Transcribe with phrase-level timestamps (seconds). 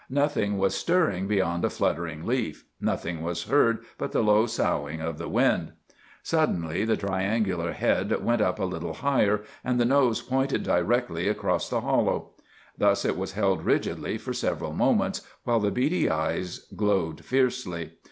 [0.09, 5.19] Nothing was stirring beyond a fluttering leaf; nothing was heard but the low soughing of
[5.19, 5.73] the wind.
[6.23, 11.69] Suddenly the triangular head went up a little higher, and the nose pointed directly across
[11.69, 12.31] the hollow.
[12.75, 17.91] Thus it was held rigidly for several moments, while the beady eyes glowed fiercely.